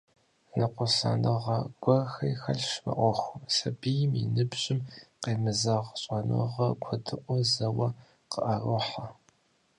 [0.57, 4.79] Ныкъусаныгъэ гуэрхэри хэлъщ мы Ӏуэхум— сабийм и ныбжьым
[5.21, 7.87] къемызэгъ щӀэныгъэ куэдыӀуэ зэуэ
[8.31, 9.05] къыӀэрохьэ.